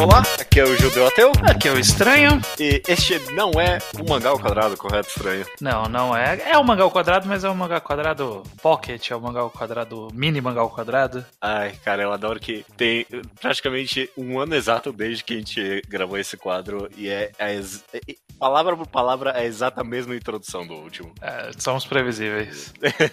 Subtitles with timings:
[0.00, 1.32] Olá, aqui é o Judeu Ateu.
[1.42, 2.40] Aqui é o Estranho.
[2.60, 5.44] E este não é um mangá ao quadrado, correto, Estranho?
[5.60, 6.52] Não, não é.
[6.52, 9.40] É um mangá ao quadrado, mas é um mangá ao quadrado pocket, é um mangá
[9.40, 11.26] ao quadrado, mini mangá ao quadrado.
[11.40, 13.04] Ai, cara, eu adoro que tem
[13.40, 18.00] praticamente um ano exato desde que a gente gravou esse quadro e é, é, é
[18.38, 21.12] palavra por palavra é a exata mesma introdução do último.
[21.20, 22.72] É, somos previsíveis.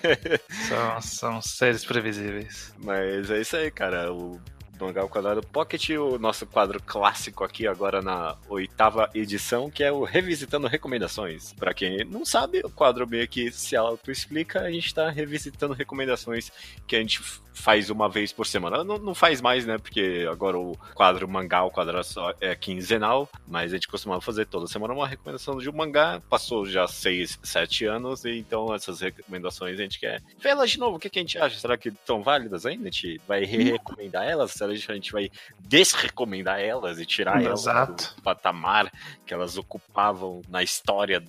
[0.70, 2.72] são, são seres previsíveis.
[2.78, 4.14] Mas é isso aí, cara.
[4.14, 4.40] O
[4.80, 9.92] Mangá ao Quadrado Pocket, o nosso quadro clássico aqui agora na oitava edição, que é
[9.92, 11.54] o Revisitando Recomendações.
[11.54, 16.52] Para quem não sabe, o quadro meio que se auto-explica, a gente está revisitando recomendações
[16.88, 17.22] que a gente
[17.56, 18.84] faz uma vez por semana.
[18.84, 19.78] Não, não faz mais, né?
[19.78, 22.00] Porque agora o quadro mangá, o quadro
[22.42, 26.22] é quinzenal, mas a gente costumava fazer toda semana uma recomendação de um mangá.
[26.30, 30.80] Passou já seis, sete anos, e então essas recomendações a gente quer ver elas de
[30.80, 30.98] novo.
[30.98, 31.58] O que, que a gente acha?
[31.58, 32.90] Será que estão válidas ainda?
[32.90, 34.52] A gente vai re-recomendar elas?
[34.68, 38.04] Que a gente vai desrecomendar elas e tirar Exato.
[38.04, 38.92] elas do patamar
[39.26, 41.24] que elas ocupavam na história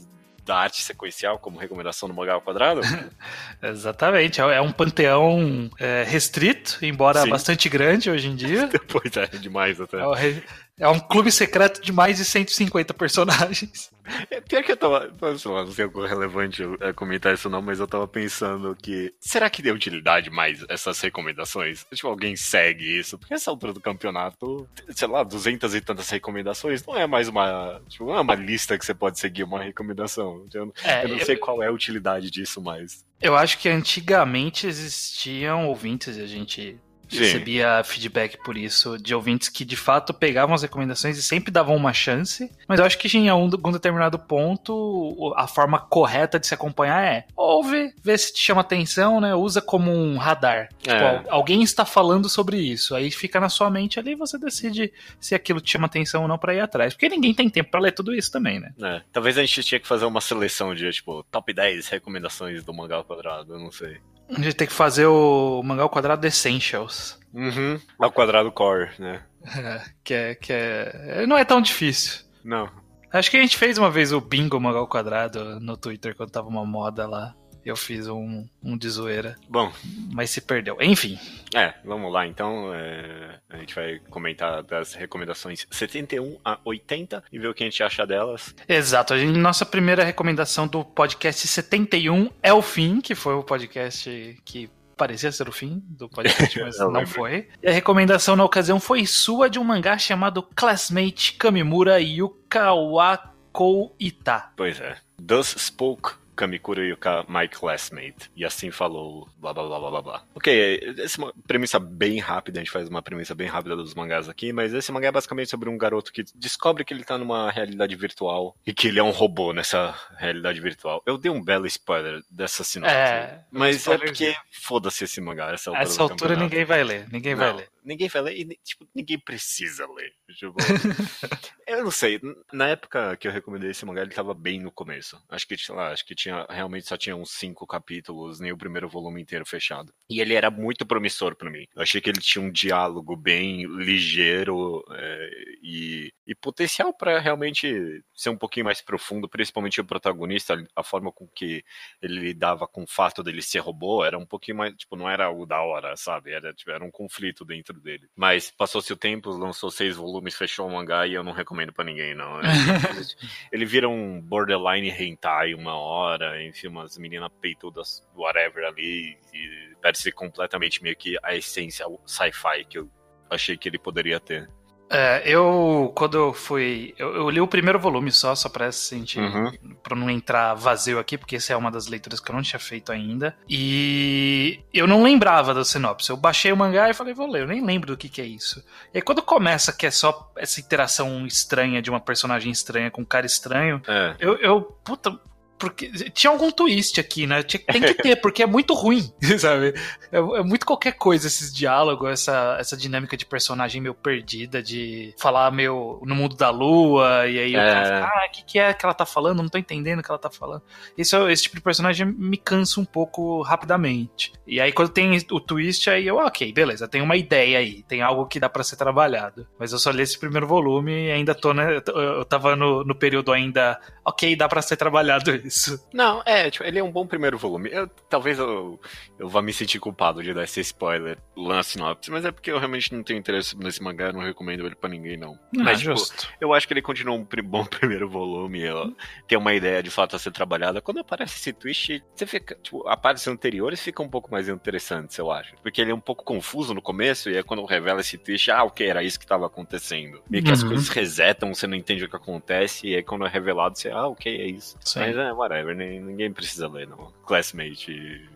[0.47, 2.81] da arte sequencial como recomendação do mangá ao quadrado?
[3.61, 7.31] Exatamente, é um panteão é, restrito, embora Sim.
[7.31, 8.71] bastante grande hoje em dia.
[8.89, 9.99] pois é, demais até.
[9.99, 10.43] É,
[10.79, 13.91] é um clube secreto de mais de 150 personagens.
[14.31, 15.13] É, pior que eu tava.
[15.21, 19.13] Não sei algo relevante é, comentar isso não, mas eu tava pensando que.
[19.19, 21.85] Será que deu utilidade mais essas recomendações?
[21.93, 23.19] Tipo, alguém segue isso?
[23.19, 27.81] Porque essa altura do campeonato, sei lá, duzentas e tantas recomendações, não é mais uma.
[27.89, 30.45] Tipo, não é uma lista que você pode seguir uma recomendação.
[30.55, 33.05] Eu, é, eu não sei qual é a utilidade disso mais.
[33.21, 36.79] Eu acho que antigamente existiam ouvintes, e a gente
[37.09, 37.19] Sim.
[37.19, 41.77] recebia feedback por isso de ouvintes que de fato pegavam as recomendações e sempre davam
[41.77, 42.51] uma chance.
[42.69, 47.27] Mas eu acho que em algum determinado ponto a forma correta de se acompanhar é
[47.37, 49.35] ouve, vê se te chama atenção, né?
[49.35, 50.69] Usa como um radar.
[50.79, 51.25] Tipo, é.
[51.29, 52.95] alguém está falando sobre isso.
[52.95, 56.29] Aí fica na sua mente ali e você decide se aquilo te chama atenção ou
[56.29, 56.95] não para ir atrás.
[56.95, 58.73] Porque ninguém tem tempo para ler tudo isso também, né?
[58.83, 59.03] É.
[59.13, 62.97] Talvez a gente tinha que fazer uma seleção de, tipo, top 10 recomendações do mangá
[62.97, 63.99] ao quadrado, eu não sei.
[64.31, 67.19] A gente tem que fazer o mangá ao quadrado Essentials.
[67.33, 67.81] Uhum.
[67.99, 69.23] Ao quadrado core, né?
[69.57, 71.27] É, que é, que é.
[71.27, 72.25] Não é tão difícil.
[72.43, 72.69] Não.
[73.13, 76.31] Acho que a gente fez uma vez o bingo mangá ao quadrado no Twitter quando
[76.31, 77.35] tava uma moda lá
[77.67, 79.37] eu fiz um, um de zoeira.
[79.49, 79.73] Bom.
[80.13, 80.77] Mas se perdeu.
[80.81, 81.19] Enfim.
[81.53, 82.73] É, vamos lá então.
[82.73, 87.67] É, a gente vai comentar das recomendações 71 a 80 e ver o que a
[87.67, 88.55] gente acha delas.
[88.69, 89.15] Exato.
[89.15, 94.39] A gente, nossa primeira recomendação do podcast 71 é o fim, que foi o podcast
[94.45, 97.49] que parecia ser o fim do podcast, mas não foi.
[97.61, 104.53] E a recomendação na ocasião foi sua de um mangá chamado Classmate Kamimura Yukawakou Ita.
[104.57, 104.97] Pois é.
[105.27, 108.31] Thus Spoke Kamikura Yuka, my classmate.
[108.37, 110.23] E assim falou, blá blá blá blá blá.
[110.35, 113.95] Ok, essa é uma premissa bem rápida, a gente faz uma premissa bem rápida dos
[113.95, 117.17] mangás aqui, mas esse mangá é basicamente sobre um garoto que descobre que ele tá
[117.17, 121.03] numa realidade virtual e que ele é um robô nessa realidade virtual.
[121.07, 122.95] Eu dei um belo spoiler dessa sinopse.
[122.95, 125.51] É, mas é porque foda-se esse mangá.
[125.53, 127.69] Essa altura, essa altura ninguém vai ler, ninguém Não, vai ler.
[127.87, 130.13] Ninguém vai ler e, tipo, ninguém precisa ler.
[130.35, 130.55] Tipo,
[131.67, 132.21] eu não sei,
[132.53, 135.23] na época que eu recomendei esse mangá, ele tava bem no começo.
[135.29, 138.59] Acho que, sei lá, acho que tinha, realmente só tinha uns cinco capítulos, nem o
[138.59, 139.93] primeiro volume inteiro fechado.
[140.11, 141.65] E ele era muito promissor para mim.
[141.77, 145.31] Eu achei que ele tinha um diálogo bem ligeiro é,
[145.63, 151.13] e, e potencial para realmente ser um pouquinho mais profundo, principalmente o protagonista, a forma
[151.13, 151.65] com que
[152.03, 155.31] ele lidava com o fato dele ser robô, era um pouquinho mais, tipo, não era
[155.31, 156.33] o da hora, sabe?
[156.33, 158.09] Era, tipo, era um conflito dentro dele.
[158.17, 161.85] Mas passou-se o tempo, lançou seis volumes fechou o mangá e eu não recomendo para
[161.85, 162.41] ninguém, não.
[163.53, 170.11] ele vira um borderline hentai uma hora, enfim, umas meninas peitudas, whatever ali, e perde-se
[170.13, 172.91] completamente meio que a essência sci-fi que eu
[173.31, 174.49] achei que ele poderia ter.
[174.89, 176.95] É, eu, quando eu fui.
[176.97, 179.21] Eu, eu, li o primeiro volume só, só pra sentir.
[179.21, 179.77] Uhum.
[179.83, 182.59] pra não entrar vazio aqui, porque essa é uma das leituras que eu não tinha
[182.59, 183.37] feito ainda.
[183.49, 186.11] E eu não lembrava da sinopse.
[186.11, 188.25] Eu baixei o mangá e falei, vou ler, eu nem lembro do que, que é
[188.25, 188.65] isso.
[188.95, 193.03] E aí quando começa que é só essa interação estranha de uma personagem estranha com
[193.03, 194.15] um cara estranho, é.
[194.21, 194.63] eu, eu.
[194.85, 195.19] Puta,
[195.59, 197.43] porque tinha algum twist aqui, né?
[197.43, 199.75] Tinha, tem que ter, porque é muito ruim, sabe?
[200.13, 205.15] É, é, muito qualquer coisa esses diálogos, essa, essa dinâmica de personagem meio perdida, de
[205.19, 207.59] falar meio no mundo da lua, e aí é.
[207.59, 209.43] o cara ah, o que, que é que ela tá falando?
[209.43, 210.63] Não tô entendendo o que ela tá falando.
[210.97, 214.33] Esse, esse tipo de personagem me cansa um pouco rapidamente.
[214.47, 218.03] E aí quando tem o twist, aí eu, ok, beleza, tem uma ideia aí, tem
[218.03, 219.47] algo que dá para ser trabalhado.
[219.59, 221.83] Mas eu só li esse primeiro volume e ainda tô, né?
[221.87, 225.87] Eu tava no, no período ainda, ok, dá para ser trabalhado isso.
[225.93, 227.71] Não, é, tipo, ele é um bom primeiro volume.
[227.73, 228.81] Eu, talvez eu,
[229.19, 232.51] eu vá me sentir culpado de dar esse spoiler lá na sinopse, mas é porque
[232.51, 235.35] eu realmente não tenho interesse nesse mangá, não recomendo ele pra ninguém, não.
[235.59, 236.29] Ah, mas, tipo, justo.
[236.41, 238.91] eu acho que ele continua um bom primeiro volume, ela
[239.27, 240.81] tem uma ideia de fato a ser trabalhada.
[240.81, 245.17] Quando aparece esse twist, você fica, tipo, a partes anteriores ficam um pouco mais interessantes,
[245.19, 245.55] eu acho.
[245.63, 248.65] Porque ele é um pouco confuso no começo, e aí quando revela esse twist, ah,
[248.65, 250.23] ok, era isso que tava acontecendo.
[250.29, 250.69] Meio que as Uhum.
[250.69, 254.07] coisas resetam, você não entende o que acontece, e aí quando é revelado, você, ah,
[254.07, 254.77] ok, é isso.
[254.81, 255.01] Sim.
[255.01, 257.13] Mas é, whatever, ninguém precisa ler, não.
[257.25, 258.29] Classmate e,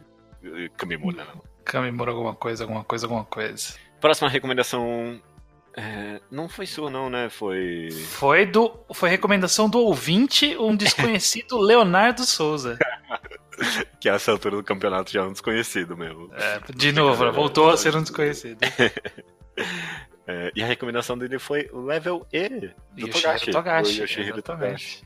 [0.64, 1.42] e Kamimura, não.
[1.64, 3.74] Kamimura alguma coisa, alguma coisa, alguma coisa.
[4.00, 5.20] Próxima recomendação.
[5.76, 7.28] é, não foi sua, não, né?
[7.28, 7.88] Foi.
[7.90, 12.78] Foi do foi recomendação do ouvinte, um desconhecido Leonardo Souza.
[14.00, 16.30] Que a essa altura do campeonato já é um desconhecido mesmo.
[16.32, 18.58] É, de novo, voltou a ser um desconhecido.
[20.26, 22.48] É, e a recomendação dele foi Level E
[22.92, 23.50] do Yoshihiro Togashi.
[23.50, 25.02] Togashi, Yoshihiro Togashi.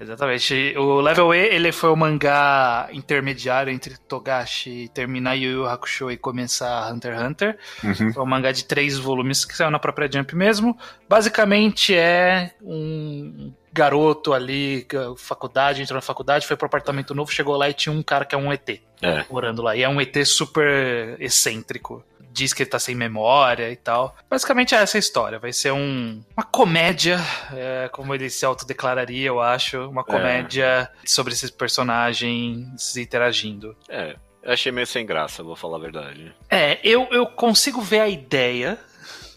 [0.00, 0.74] Exatamente.
[0.76, 6.16] O Level E ele foi o mangá intermediário entre Togashi terminar Yu Yu Hakusho e
[6.16, 7.58] começar Hunter x Hunter.
[7.82, 8.12] Uhum.
[8.12, 10.76] Foi um mangá de três volumes que saiu na própria Jump mesmo.
[11.08, 14.86] Basicamente é um garoto ali,
[15.16, 18.34] faculdade, entrou na faculdade, foi pro apartamento novo, chegou lá e tinha um cara que
[18.34, 19.24] é um ET É.
[19.28, 19.74] morando lá.
[19.76, 22.04] E é um ET super excêntrico.
[22.34, 24.16] Diz que ele tá sem memória e tal.
[24.28, 25.38] Basicamente é essa a história.
[25.38, 27.20] Vai ser um, uma comédia,
[27.52, 29.88] é, como ele se autodeclararia, eu acho.
[29.88, 33.76] Uma comédia sobre esses personagens interagindo.
[33.88, 34.16] É.
[34.42, 36.34] Eu achei meio sem graça, vou falar a verdade.
[36.50, 38.78] É, eu, eu consigo ver a ideia,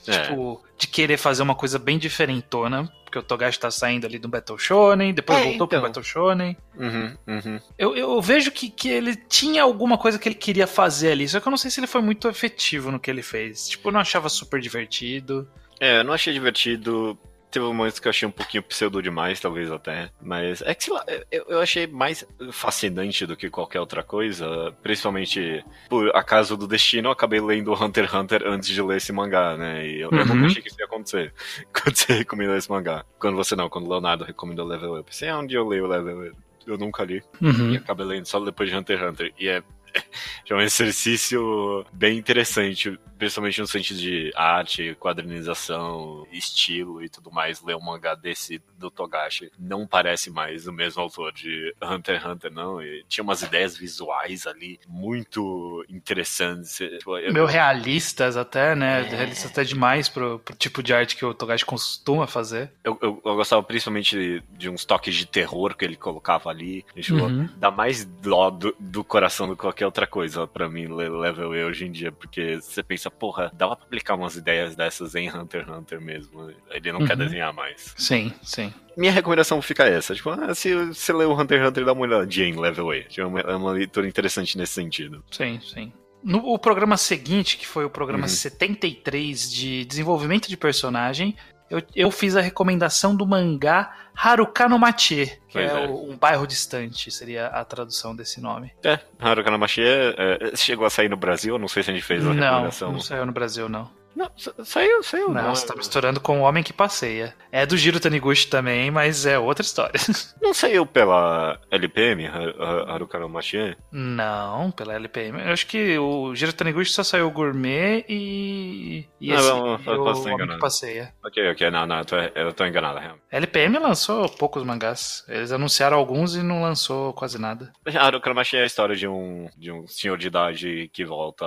[0.07, 0.24] É.
[0.24, 2.92] tipo, de querer fazer uma coisa bem diferentona.
[3.04, 5.68] Porque o Togashi tá saindo ali do Battle Shonen, depois É, voltou então.
[5.68, 6.57] pro Battle Shonen.
[6.75, 7.59] Uhum, uhum.
[7.77, 11.39] Eu, eu vejo que, que ele tinha alguma coisa que ele queria fazer ali, só
[11.39, 13.69] que eu não sei se ele foi muito efetivo no que ele fez.
[13.69, 15.48] Tipo, eu não achava super divertido.
[15.80, 17.18] É, eu não achei divertido.
[17.49, 20.09] Teve momentos que eu achei um pouquinho pseudo demais, talvez até.
[20.21, 24.73] Mas é que, sei lá, eu, eu achei mais fascinante do que qualquer outra coisa.
[24.83, 29.13] Principalmente por acaso do destino, eu acabei lendo Hunter x Hunter antes de ler esse
[29.13, 29.88] mangá, né?
[29.88, 30.25] E eu, eu Uhum.
[30.25, 31.33] nunca achei que isso ia acontecer
[31.73, 33.05] quando você recomendou esse mangá.
[33.17, 34.97] Quando você não, quando o Leonardo recomendou Level Up.
[35.00, 36.38] Eu pensei, ah, onde eu leio Level Up?
[36.65, 37.23] Eu nunca li.
[37.71, 39.33] E acabei lendo só depois de Hunter x Hunter.
[39.39, 39.63] E é,
[40.50, 47.61] é um exercício bem interessante, principalmente no sentido de arte, quadrinização, estilo e tudo mais.
[47.61, 52.25] Ler um mangá desse do Togashi não parece mais o mesmo autor de Hunter x
[52.25, 52.81] Hunter, não.
[52.81, 56.75] E tinha umas ideias visuais ali muito interessantes.
[56.77, 59.01] Tipo, eu- Meio realistas até, né?
[59.01, 59.15] É.
[59.15, 62.71] Realistas até demais pro, pro tipo de arte que o Togashi costuma fazer.
[62.83, 66.85] Eu, eu, eu gostava principalmente de uns toques de terror que ele colocava ali.
[66.99, 67.49] Tipo, Uhum.
[67.57, 71.55] Dá mais dó do, do coração do que qualquer outra coisa pra mim, le- Level
[71.55, 72.11] E hoje em dia.
[72.11, 76.50] Porque você pensa, porra, dava pra aplicar umas ideias dessas em Hunter x Hunter mesmo.
[76.71, 77.25] Ele não quer Uhum.
[77.25, 77.94] desenhar mais.
[77.98, 78.74] Sim, sim.
[78.95, 80.15] Minha recomendação fica essa.
[80.15, 83.04] Tipo, ah, se você lê o Hunter x Hunter, dá uma olhadinha em Level E.
[83.04, 85.24] Tipo, É uma, é uma leitura interessante nesse sentido.
[85.31, 85.92] Sim, sim.
[86.24, 88.27] No o programa seguinte, que foi o programa Uhum.
[88.30, 91.36] 73 de desenvolvimento de personagem,
[91.69, 95.87] eu, eu fiz a recomendação do mangá Haruka no Machi, que Pois é, é.
[95.87, 98.71] o- um bairro distante, seria a tradução desse nome.
[98.83, 100.15] É, Haruka Namashi é,
[100.51, 102.91] é, chegou a sair no Brasil, não sei se a gente fez a Não, recomendação.
[102.91, 103.89] não saiu no Brasil, não.
[104.17, 105.27] Não, sa- saiu, saiu.
[105.31, 107.35] Não, não, você tá misturando com o Homem que Passeia.
[107.51, 109.93] É do Jiro Taniguchi também, mas é outra história.
[110.41, 113.77] não saiu pela LPM, Ha- Ha- Haruka Namashi?
[113.91, 115.39] Não, pela LPM.
[115.39, 119.05] Eu acho que o Jiro Taniguchi só saiu o Gourmet e.
[119.21, 120.59] E Ah, esse, não, e eu o posso estar Homem que enganado.
[120.59, 121.13] Passeia.
[121.24, 123.24] Ok, ok, não, não, eu tô, eu tô enganado, realmente.
[123.31, 125.24] A LPM lançou poucos mangás.
[125.27, 127.71] Eles anunciaram alguns e não lançou quase nada.
[127.95, 131.45] Haruka Namashi é a história de um, de um senhor de idade que volta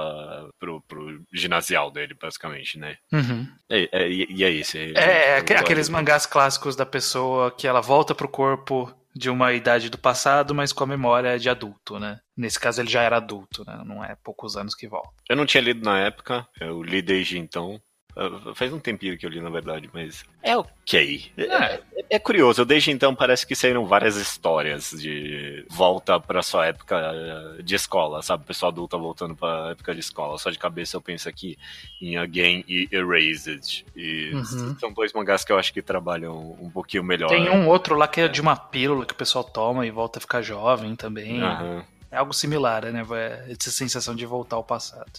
[0.59, 2.97] pro, pro ginasial dele, basicamente, né?
[3.13, 3.47] Uhum.
[3.69, 4.77] É, é, e é isso.
[4.77, 9.53] É, É, é, aqueles mangás clássicos da pessoa que ela volta pro corpo de uma
[9.53, 12.21] idade do passado, mas com a memória de adulto, né?
[12.37, 13.83] Nesse caso ele já era adulto, né?
[13.85, 15.11] Não é poucos anos que volta.
[15.29, 17.81] Eu não tinha lido na época, eu li desde então.
[18.17, 20.25] Uh, Faz um tempinho que eu li, na verdade, mas.
[20.43, 21.31] É ok.
[21.37, 21.81] É, É.
[22.11, 26.97] é curioso, desde então parece que saíram várias histórias de volta pra sua época
[27.59, 28.45] uh, de escola, sabe?
[28.45, 30.37] Pessoa adulta voltando pra época de escola.
[30.39, 31.57] Só de cabeça eu penso aqui
[32.01, 33.85] em Again e Erased.
[33.95, 34.77] E Uhum.
[34.79, 37.29] são dois mangás que eu acho que trabalham um pouquinho melhor.
[37.29, 40.19] Tem um outro lá que é de uma pílula que o pessoal toma e volta
[40.19, 41.41] a ficar jovem também.
[41.43, 41.85] Aham.
[42.11, 43.03] É algo similar, né?
[43.49, 45.11] Essa sensação de voltar ao passado.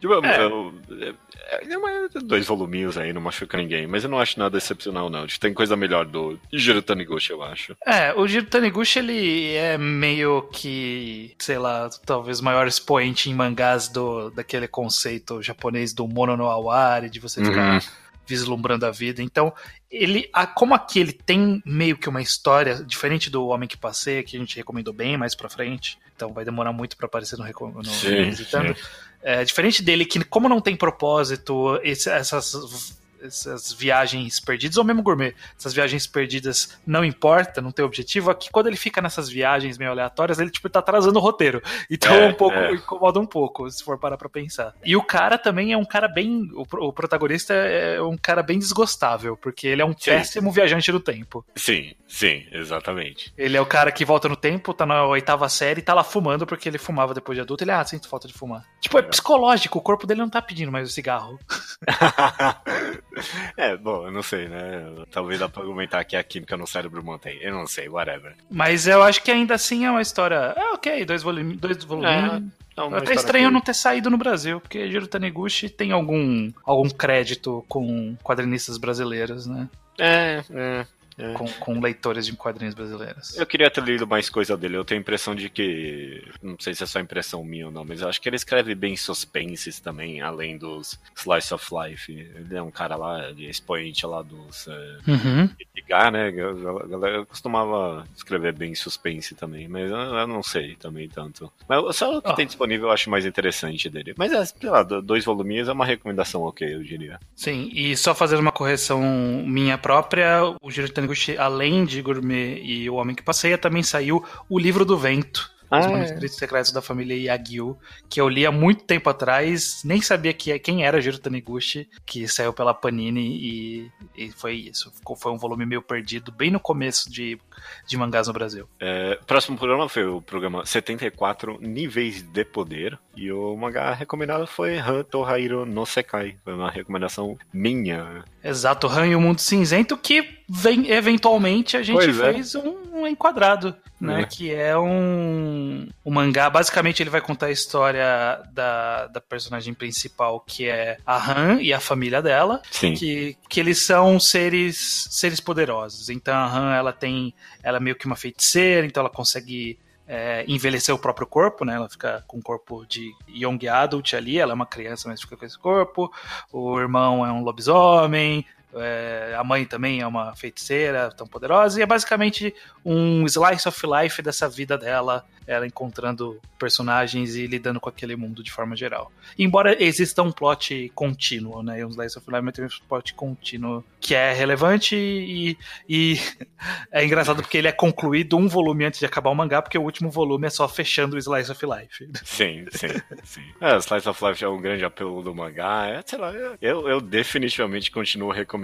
[0.00, 0.44] Tipo, É.
[0.44, 4.58] eu- é- é uma- dois voluminhos aí, não machuca ninguém, mas eu não acho nada
[4.58, 5.26] excepcional, não.
[5.26, 7.76] Tem coisa melhor do Jiro Taniguchi, eu acho.
[7.86, 13.34] É, o Jiro Taniguchi, ele é meio que, sei lá, talvez o maior expoente em
[13.34, 17.78] mangás do, daquele conceito japonês do mono no awari, de você ficar Uhum.
[18.26, 19.22] vislumbrando a vida.
[19.22, 19.52] Então,
[19.90, 24.36] ele, como aqui ele tem meio que uma história diferente do Homem que Passei, que
[24.36, 27.84] a gente recomendou bem mais pra frente, então vai demorar muito para aparecer no, no
[27.84, 28.32] sim.
[28.32, 28.74] Sim.
[29.22, 35.02] É, diferente dele, que como não tem propósito, esse, essas essas viagens perdidas, ou mesmo
[35.02, 39.78] gourmet, essas viagens perdidas não importa, não tem objetivo, aqui quando ele fica nessas viagens
[39.78, 41.62] meio aleatórias, ele tipo tá atrasando o roteiro.
[41.90, 42.74] Então é, um pouco é.
[42.74, 44.74] incomoda um pouco, se for parar pra pensar.
[44.84, 46.50] E o cara também é um cara bem.
[46.52, 50.10] O, o protagonista é um cara bem desgostável, porque ele é um sim.
[50.10, 51.44] péssimo viajante do tempo.
[51.54, 53.32] Sim, sim, exatamente.
[53.36, 56.04] Ele é o cara que volta no tempo, tá na oitava série e tá lá
[56.04, 57.64] fumando porque ele fumava depois de adulto.
[57.64, 58.64] Ele, ah, sinto falta de fumar.
[58.80, 61.38] Tipo, é, é psicológico, o corpo dele não tá pedindo mais o cigarro.
[63.56, 64.84] é, bom, eu não sei, né?
[65.10, 67.38] Talvez dá pra argumentar que a química no cérebro mantém.
[67.40, 68.34] Eu não sei, whatever.
[68.50, 70.54] Mas eu acho que ainda assim é uma história.
[70.56, 71.58] É ok, dois volumes.
[71.58, 72.08] Dois volumes.
[72.08, 72.64] É.
[72.76, 73.54] Não, Até estranho que...
[73.54, 79.46] não ter saído no Brasil, porque Jiro Taniguchi tem algum, algum crédito com quadrinistas brasileiros,
[79.46, 79.68] né?
[79.98, 80.86] É, é.
[81.16, 81.32] É.
[81.34, 83.36] Com, com, leitores de quadrinhos brasileiros.
[83.36, 84.76] Eu queria ter lido mais coisa dele.
[84.76, 86.22] Eu tenho a impressão de que.
[86.42, 88.74] Não sei se é só impressão minha ou não, mas eu acho que ele escreve
[88.74, 92.12] bem suspenses também, além dos Slice of Life.
[92.12, 94.66] Ele é um cara lá, de expoente lá dos.
[94.66, 95.50] É, uhum.
[95.74, 96.28] Ligar, né?
[96.28, 101.52] A galera costumava escrever bem suspense também, mas eu, eu não sei também tanto.
[101.68, 102.34] Mas só o que oh.
[102.34, 104.14] tem disponível eu acho mais interessante dele.
[104.16, 107.18] Mas, é, sei lá, dois voluminhos é uma recomendação ok, eu diria.
[107.34, 109.00] Sim, e só fazer uma correção
[109.46, 114.24] minha própria, o Giro Taniguchi, além de Gourmet e O Homem que Passeia, também saiu
[114.48, 116.38] O Livro do Vento, ah, Os Manuscritos é.
[116.38, 117.76] Secretos da Família Yagyu,
[118.08, 122.28] que eu li há muito tempo atrás, nem sabia que, quem era Jiro Taniguchi, que
[122.28, 124.90] saiu pela Panini e, e foi isso.
[124.92, 127.38] Ficou, foi um volume meio perdido, bem no começo de,
[127.86, 128.68] de mangás no Brasil.
[128.80, 134.78] É, próximo programa foi o programa 74, Níveis de Poder, e o mangá recomendado foi
[134.78, 136.36] Han Tohairo no Sekai.
[136.44, 138.24] Foi uma recomendação minha.
[138.42, 140.43] Exato, Han e o Mundo Cinzento, que
[140.88, 142.32] eventualmente a gente pois é.
[142.32, 142.58] fez é.
[142.58, 144.22] um, um, enquadrado, né?
[144.22, 144.24] É.
[144.24, 146.50] Que é um, um mangá.
[146.50, 151.72] Basicamente, ele vai contar a história da, da personagem principal, que é a Han e
[151.72, 152.60] a família dela.
[152.70, 152.94] Sim.
[152.94, 156.10] Que, que eles são seres, seres poderosos.
[156.10, 157.34] Então a Han, ela tem.
[157.62, 161.74] Ela é meio que uma feiticeira, então ela consegue é, envelhecer o próprio corpo, né?
[161.74, 165.36] Ela fica com o corpo de young adult ali, ela é uma criança, mas fica
[165.36, 166.12] com esse corpo.
[166.52, 168.44] O irmão é um lobisomem,
[168.76, 172.54] é, a mãe também é uma feiticeira tão poderosa, e é basicamente
[172.84, 178.42] um slice of life dessa vida dela, ela encontrando personagens e lidando com aquele mundo
[178.42, 179.12] de forma geral.
[179.38, 181.84] Embora exista um plot contínuo, né?
[181.84, 185.56] Um slice of life, mas tem um plot contínuo que é relevante e,
[185.88, 186.18] e
[186.90, 189.82] é engraçado porque ele é concluído um volume antes de acabar o mangá, porque o
[189.82, 192.08] último volume é só fechando o slice of life.
[192.24, 192.88] Sim, sim,
[193.22, 193.42] sim.
[193.60, 196.88] É, o slice of life é um grande apelo do mangá, é, sei lá, eu,
[196.88, 198.63] eu definitivamente continuo recomendando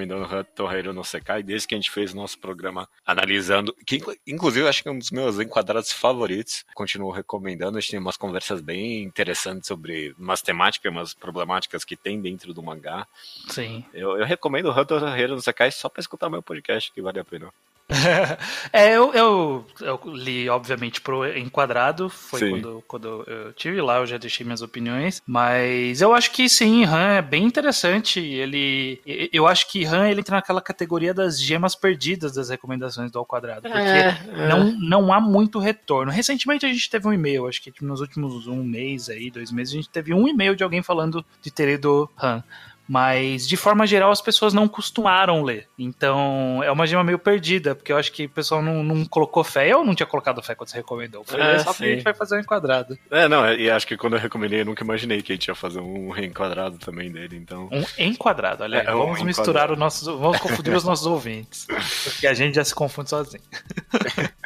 [0.54, 4.82] Torreiro no Sekai desde que a gente fez o nosso programa analisando, que inclusive acho
[4.82, 7.78] que é um dos meus enquadrados favoritos, continuo recomendando.
[7.78, 12.52] A gente tem umas conversas bem interessantes sobre umas temáticas, umas problemáticas que tem dentro
[12.54, 13.06] do mangá.
[13.48, 13.84] Sim.
[13.92, 17.18] Eu, eu recomendo o Hunter Hero no Sakai só pra escutar meu podcast, que vale
[17.18, 17.52] a pena.
[18.72, 22.08] é, eu, eu, eu, li, obviamente, pro enquadrado.
[22.08, 25.22] Foi quando, quando eu tive lá, eu já deixei minhas opiniões.
[25.26, 28.20] Mas eu acho que sim, Han é bem interessante.
[28.20, 29.00] Ele.
[29.32, 33.26] Eu acho que Han ele entra naquela categoria das gemas perdidas das recomendações do Ao
[33.26, 33.62] Quadrado.
[33.62, 34.48] Porque é, é.
[34.48, 36.12] Não, não há muito retorno.
[36.12, 39.74] Recentemente a gente teve um e-mail, acho que nos últimos um mês aí, dois meses,
[39.74, 42.42] a gente teve um e-mail de alguém falando de ter lido Han.
[42.90, 45.68] Mas, de forma geral, as pessoas não costumaram ler.
[45.78, 49.44] Então, é uma gema meio perdida, porque eu acho que o pessoal não, não colocou
[49.44, 49.68] fé.
[49.68, 51.22] Eu não tinha colocado fé quando você recomendou.
[51.22, 52.98] Foi é, só que a gente vai fazer um enquadrado.
[53.08, 55.54] É, não, e acho que quando eu recomendei, eu nunca imaginei que a gente ia
[55.54, 57.68] fazer um reenquadrado também dele, então...
[57.70, 60.08] Um enquadrado, olha é, vamos um misturar os nossos...
[60.08, 61.68] Vamos confundir os nossos ouvintes.
[62.02, 63.44] Porque a gente já se confunde sozinho.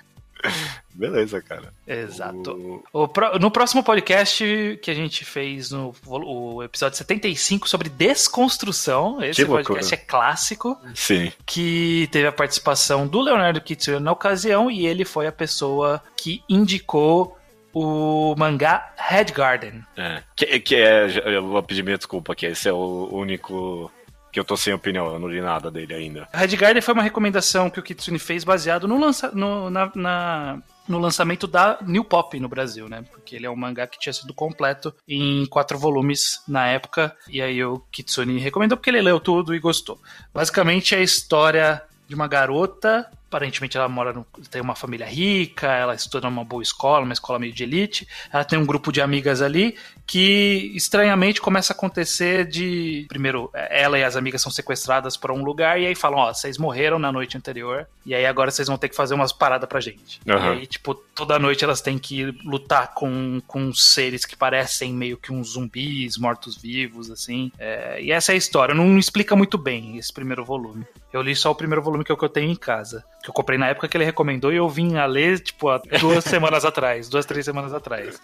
[0.95, 1.73] Beleza, cara.
[1.87, 2.83] Exato.
[2.93, 3.05] O...
[3.05, 9.45] O, no próximo podcast que a gente fez no o episódio 75 sobre desconstrução, esse
[9.45, 10.79] podcast é clássico.
[10.95, 11.33] Sim.
[11.45, 16.43] Que teve a participação do Leonardo Kitsune na ocasião e ele foi a pessoa que
[16.49, 17.37] indicou
[17.73, 19.83] o mangá Red Garden.
[19.97, 20.23] É.
[20.37, 21.07] Que, que é.
[21.27, 23.91] Eu vou pedir minha desculpa, que esse é o único
[24.35, 26.29] que eu tô sem opinião, eu não li nada dele ainda.
[26.33, 30.59] Red Garden foi uma recomendação que o Kitsune fez baseado no, lança, no, na, na,
[30.89, 33.05] no lançamento da New Pop no Brasil, né?
[33.13, 37.41] Porque ele é um mangá que tinha sido completo em quatro volumes na época, e
[37.41, 40.01] aí o Kitsune recomendou porque ele leu tudo e gostou.
[40.35, 45.67] Basicamente é a história de uma garota aparentemente ela mora no, tem uma família rica,
[45.67, 48.07] ela estuda numa boa escola, uma escola meio de elite.
[48.33, 49.77] Ela tem um grupo de amigas ali
[50.07, 55.43] que estranhamente começa a acontecer de primeiro ela e as amigas são sequestradas para um
[55.43, 58.77] lugar e aí falam, ó, vocês morreram na noite anterior e aí agora vocês vão
[58.77, 60.21] ter que fazer umas paradas pra gente.
[60.27, 60.35] Uhum.
[60.35, 65.17] E aí, tipo, toda noite elas têm que lutar com, com seres que parecem meio
[65.17, 67.51] que uns zumbis, mortos-vivos, assim.
[67.59, 68.75] É, e essa é a história.
[68.75, 70.87] Não explica muito bem esse primeiro volume.
[71.13, 73.05] Eu li só o primeiro volume que é o que eu tenho em casa.
[73.25, 75.79] Que eu comprei na época que ele recomendou e eu vim a ler, tipo, há
[75.99, 77.09] duas semanas atrás.
[77.09, 78.21] Duas, três semanas atrás.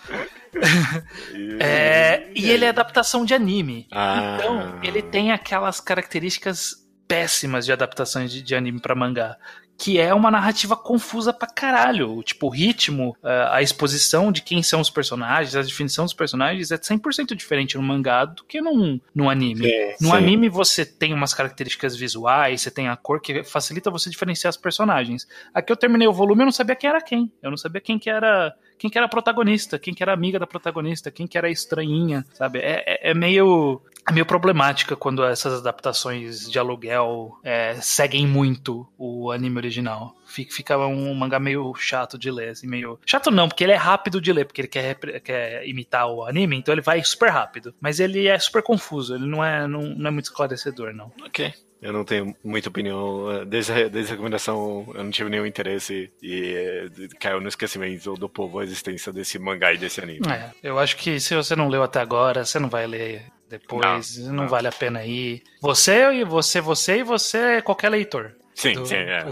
[1.59, 3.89] é, e ele é adaptação de anime.
[3.91, 4.37] Ah.
[4.37, 9.37] Então, ele tem aquelas características péssimas de adaptações de, de anime para mangá
[9.81, 12.23] que é uma narrativa confusa pra caralho.
[12.23, 16.77] Tipo, o ritmo, a exposição de quem são os personagens, a definição dos personagens é
[16.77, 19.65] 100% diferente no mangá do que num, num anime.
[19.65, 20.17] Sim, no sim.
[20.17, 24.59] anime você tem umas características visuais, você tem a cor que facilita você diferenciar os
[24.59, 25.27] personagens.
[25.55, 27.33] Aqui eu terminei o volume e eu não sabia quem era quem.
[27.43, 30.39] Eu não sabia quem que era quem que era a protagonista, quem que era amiga
[30.39, 32.61] da protagonista, quem que era a estranhinha, sabe?
[32.61, 38.89] É, é, é meio é meio problemática quando essas adaptações de aluguel é, seguem muito
[38.97, 40.17] o anime original.
[40.25, 42.99] Fica, fica um mangá meio chato de ler, assim, meio.
[43.05, 46.57] Chato não, porque ele é rápido de ler, porque ele quer, quer imitar o anime,
[46.57, 47.75] então ele vai super rápido.
[47.79, 51.13] Mas ele é super confuso, ele não é, não, não é muito esclarecedor, não.
[51.23, 51.53] Ok.
[51.83, 53.31] Eu não tenho muita opinião.
[53.33, 57.49] Eh, desde a, desde a recomendação, eu não tive nenhum interesse e é, caiu no
[57.49, 60.21] esquecimento do povo a existência desse mangá e desse anime.
[60.31, 64.19] É, eu acho que se você não leu até agora, você não vai ler depois,
[64.19, 64.49] não, não, não.
[64.49, 65.43] vale a pena ir.
[65.61, 68.37] Você e você, você e você, qualquer leitor.
[68.55, 68.87] Sim, do...
[68.87, 69.25] sim, é.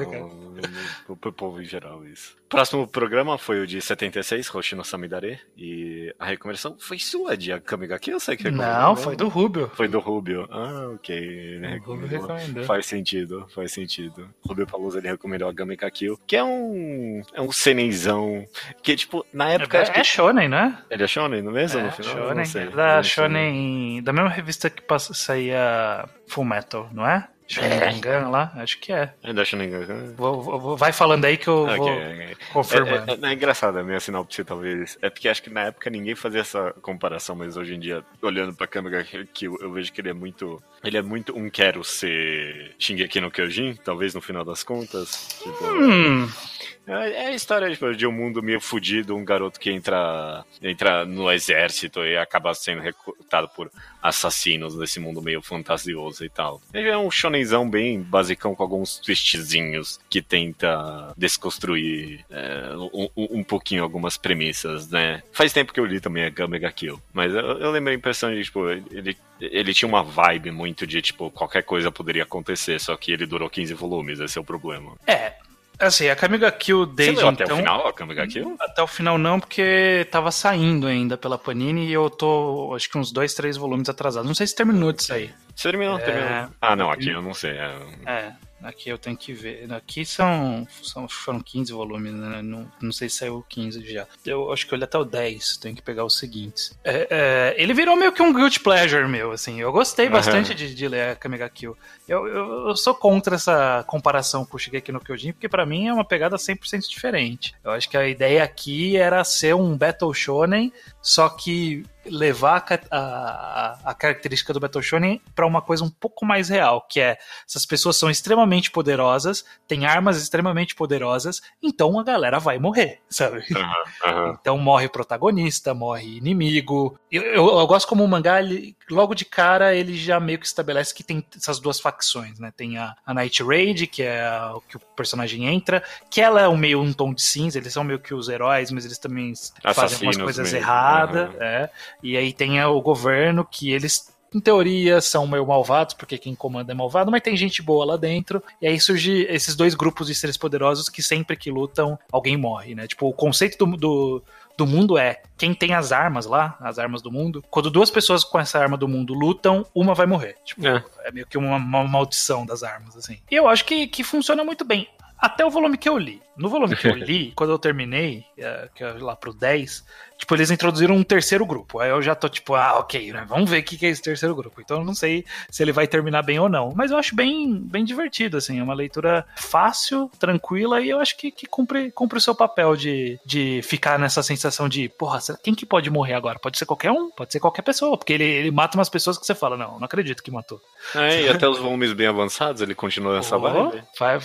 [1.08, 2.36] O, o, povo em geral, isso.
[2.48, 5.40] Próximo programa foi o de 76, Hoshino Samidare.
[5.56, 9.70] E a recomendação foi sua, de Kill, eu sei que Não, foi do Rubio.
[9.74, 10.48] Foi do Rubio.
[10.50, 11.60] Ah, ok.
[11.60, 12.64] O Rubio recomendou.
[12.64, 14.28] Faz sentido, faz sentido.
[14.46, 15.52] Rubio Palusa, ele recomendou
[15.92, 18.46] Kill, que é um é um senenzão,
[18.82, 19.78] que tipo, na época...
[19.78, 20.78] É, é shonen, né?
[20.90, 21.80] Ele é shonen, não é mesmo?
[21.80, 22.12] É, no final?
[22.12, 22.44] shonen.
[22.44, 27.28] Sei, é da shonen, da mesma revista que passa, saía Full Metal, não é?
[27.48, 28.52] Sharingan lá?
[28.56, 29.12] Acho que é.
[29.22, 30.12] É da Sharingan.
[30.16, 32.36] Vou, vou, vai falando aí que eu okay, vou okay.
[32.52, 33.10] confirmando.
[33.10, 34.98] É, é, é, engraçado a minha sinopse, talvez.
[35.00, 38.54] É porque acho que na época ninguém fazia essa comparação, mas hoje em dia, olhando
[38.54, 40.62] pra câmera, que eu, eu vejo que ele é muito.
[40.84, 45.40] Ele é muito um quero ser Shingeki no Kyojin, talvez no final das contas.
[45.42, 46.24] Tipo, hum.
[46.24, 46.57] É,
[46.92, 51.30] é a história tipo, de um mundo meio fudido, um garoto que entra, entra no
[51.30, 53.70] exército e acaba sendo recrutado por
[54.02, 56.60] assassinos nesse mundo meio fantasioso e tal.
[56.72, 63.44] Ele é um shonenzão bem basicão com alguns twistzinhos que tenta desconstruir é, um, um,
[63.44, 65.22] pouquinho algumas premissas, né?
[65.32, 68.32] Faz tempo que eu li também a Gamega Kill, mas eu, eu lembro a impressão
[68.32, 72.96] de, tipo, ele, ele tinha uma vibe muito de, tipo, qualquer coisa poderia acontecer, só
[72.96, 74.94] que ele durou 15 volumes, esse é o problema.
[75.06, 75.34] É,
[75.78, 78.56] Assim, a Kamiga Kill desde até então, o final, a Kamiga Kill?
[78.58, 82.98] Até o final não, porque tava saindo ainda pela Panini e eu tô, acho que
[82.98, 84.26] uns dois, três volumes atrasados.
[84.26, 85.34] Não sei se terminou de sair.
[85.54, 86.02] Você terminou, é...
[86.02, 86.50] terminou.
[86.60, 87.52] Ah, não, aqui eu não sei.
[87.52, 87.76] É...
[88.06, 88.32] é.
[88.62, 89.72] Aqui eu tenho que ver.
[89.72, 92.42] Aqui são, são foram 15 volumes, né?
[92.42, 94.06] Não, não sei se saiu 15 já.
[94.26, 96.76] Eu acho que eu li até o 10, tenho que pegar os seguintes.
[96.82, 99.60] É, é, ele virou meio que um guilty pleasure meu, assim.
[99.60, 100.56] Eu gostei bastante uhum.
[100.56, 101.76] de, de ler a Kamiga Kill.
[102.08, 105.86] Eu, eu, eu, sou contra essa comparação com o Shigeki no Kyojin, porque para mim
[105.86, 107.54] é uma pegada 100% diferente.
[107.62, 112.98] Eu acho que a ideia aqui era ser um Battle Shonen, só que levar a,
[112.98, 117.18] a, a característica do Battle Shonen para uma coisa um pouco mais real, que é
[117.48, 123.44] essas pessoas são extremamente poderosas, têm armas extremamente poderosas, então a galera vai morrer, sabe?
[123.50, 124.36] Uhum, uhum.
[124.40, 126.98] Então morre o protagonista, morre inimigo.
[127.10, 130.46] Eu, eu, eu gosto como o mangá, ele, logo de cara, ele já meio que
[130.46, 132.52] estabelece que tem essas duas facções, né?
[132.56, 136.48] Tem a, a Night Raid, que é o que o personagem entra, que ela é
[136.48, 139.32] um meio um tom de cinza, eles são meio que os heróis, mas eles também
[139.32, 141.42] Assassinos fazem algumas coisas erradas, uhum.
[141.42, 141.70] é.
[142.02, 146.72] E aí tem o governo, que eles em teoria são meio malvados, porque quem comanda
[146.72, 148.42] é malvado, mas tem gente boa lá dentro.
[148.60, 152.74] E aí surge esses dois grupos de seres poderosos que sempre que lutam, alguém morre,
[152.74, 152.86] né?
[152.86, 154.22] Tipo, o conceito do, do,
[154.56, 158.22] do mundo é quem tem as armas lá, as armas do mundo, quando duas pessoas
[158.22, 160.36] com essa arma do mundo lutam, uma vai morrer.
[160.44, 163.18] Tipo, é, é meio que uma, uma, maldição das armas, assim.
[163.30, 164.88] E eu acho que, que funciona muito bem.
[165.18, 166.20] Até o volume que eu li.
[166.38, 169.84] No volume que eu li, quando eu terminei, é, que é lá pro 10,
[170.18, 171.80] tipo, eles introduziram um terceiro grupo.
[171.80, 173.24] Aí eu já tô tipo, ah, ok, né?
[173.28, 174.60] Vamos ver o que é esse terceiro grupo.
[174.60, 176.72] Então eu não sei se ele vai terminar bem ou não.
[176.74, 178.58] Mas eu acho bem, bem divertido, assim.
[178.58, 182.76] É uma leitura fácil, tranquila, e eu acho que, que cumpre, cumpre o seu papel
[182.76, 186.38] de, de ficar nessa sensação de, porra, quem que pode morrer agora?
[186.38, 189.24] Pode ser qualquer um, pode ser qualquer pessoa, porque ele, ele mata umas pessoas que
[189.24, 190.60] você fala, não, não acredito que matou.
[190.94, 193.82] É, e até os volumes bem avançados ele continua nessa oh, vibe.
[193.98, 194.18] Vai,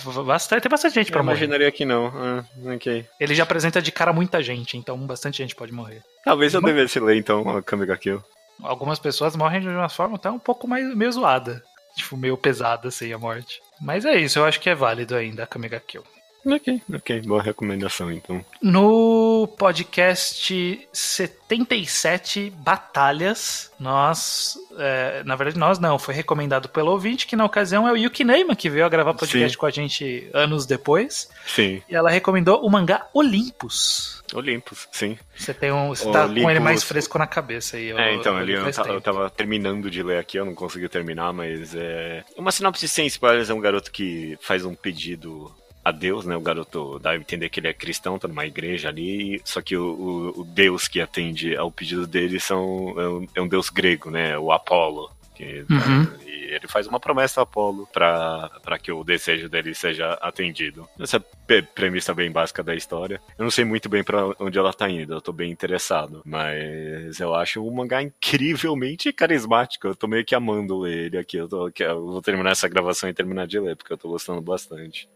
[0.60, 1.36] tem bastante gente eu pra morrer.
[1.36, 2.03] imaginaria que não.
[2.06, 3.06] Ah, ok.
[3.20, 6.02] Ele já apresenta de cara muita gente, então bastante gente pode morrer.
[6.24, 8.22] Talvez eu devesse ler então a Kamiga Kill.
[8.62, 11.62] Algumas pessoas morrem de uma forma até um pouco mais meio zoada.
[11.96, 13.60] Tipo, meio pesada assim a morte.
[13.80, 16.02] Mas é isso, eu acho que é válido ainda a Kamiga Kill.
[16.46, 18.44] Ok, ok, boa recomendação então.
[18.60, 27.34] No podcast 77 Batalhas, nós, é, na verdade nós não, foi recomendado pelo ouvinte, que
[27.34, 29.58] na ocasião é o Yuki Neima, que veio a gravar podcast Sim.
[29.58, 31.30] com a gente anos depois.
[31.46, 31.82] Sim.
[31.88, 34.22] E ela recomendou o mangá Olympus.
[34.34, 35.16] Olympus, sim.
[35.36, 37.92] Você tem um, você tá com ele mais fresco na cabeça aí.
[37.92, 41.74] É, então, ele, eu, eu, tava terminando de ler aqui, eu não consegui terminar, mas
[41.74, 45.54] é uma sinopse sem spoilers, é um garoto que faz um pedido
[45.84, 46.36] a Deus, né?
[46.36, 49.76] O garoto dá a entender que ele é cristão, tá numa igreja ali, só que
[49.76, 53.68] o, o, o Deus que atende ao pedido dele são, é, um, é um deus
[53.68, 54.38] grego, né?
[54.38, 55.10] O Apolo.
[55.34, 56.06] Que, uhum.
[56.24, 60.88] E ele faz uma promessa ao Apolo para que o desejo dele seja atendido.
[60.98, 63.20] Essa é a premissa bem básica da história.
[63.36, 66.22] Eu não sei muito bem para onde ela tá indo, eu tô bem interessado.
[66.24, 69.88] Mas eu acho um mangá incrivelmente carismático.
[69.88, 71.36] Eu tô meio que amando ler ele aqui.
[71.36, 74.40] Eu, tô, eu vou terminar essa gravação e terminar de ler, porque eu tô gostando
[74.40, 75.08] bastante.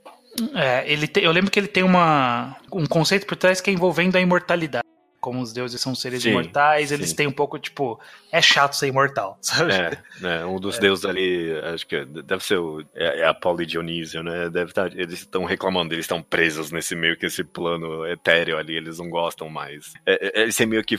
[0.55, 3.73] É, ele te, eu lembro que ele tem uma, um conceito por trás que é
[3.73, 4.87] envolvendo a imortalidade.
[5.21, 6.95] Como os deuses são seres sim, imortais, sim.
[6.95, 7.99] eles têm um pouco, tipo,
[8.31, 9.73] é chato ser imortal, sabe?
[9.73, 10.81] É, é um dos é.
[10.81, 14.49] deuses ali, acho que deve ser o, é, é Apolo e Dionísio, né?
[14.49, 18.57] Deve estar, tá, eles estão reclamando, eles estão presos nesse meio que esse plano etéreo
[18.57, 19.93] ali, eles não gostam mais.
[20.07, 20.97] É, é, eles têm meio que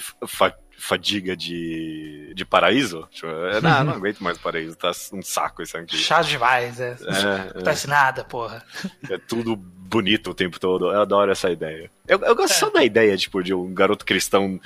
[0.80, 3.08] fadiga de, de paraíso.
[3.12, 3.28] Tipo,
[3.62, 5.98] não, não aguento mais paraíso, tá um saco isso aqui.
[5.98, 6.98] Chato demais, é.
[7.02, 7.90] é não acontece é.
[7.90, 8.64] nada, porra.
[9.10, 9.56] É tudo
[9.90, 10.92] bonito o tempo todo.
[10.92, 11.90] Eu adoro essa ideia.
[12.08, 12.58] Eu, eu gosto é.
[12.58, 14.60] só da ideia, tipo, de um garoto cristão